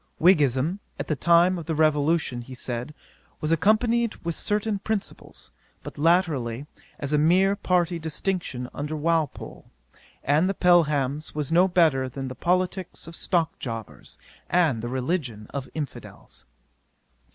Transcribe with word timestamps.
Whiggism, 0.19 0.79
at 0.97 1.07
the 1.09 1.15
time 1.15 1.59
of 1.59 1.67
the 1.67 1.75
Revolution, 1.75 2.41
he 2.41 2.55
said, 2.55 2.95
was 3.39 3.51
accompanied 3.51 4.15
with 4.25 4.33
certain 4.33 4.79
principles; 4.79 5.51
but 5.83 5.99
latterly, 5.99 6.65
as 6.97 7.13
a 7.13 7.19
mere 7.19 7.55
party 7.55 7.99
distinction 7.99 8.67
under 8.73 8.95
Walpole 8.95 9.69
and 10.23 10.49
the 10.49 10.55
Pelhams 10.55 11.35
was 11.35 11.51
no 11.51 11.67
better 11.67 12.09
than 12.09 12.29
the 12.29 12.33
politicks 12.35 13.05
of 13.07 13.15
stock 13.15 13.59
jobbers, 13.59 14.17
and 14.49 14.81
the 14.81 14.89
religion 14.89 15.45
of 15.51 15.69
infidels. 15.75 16.45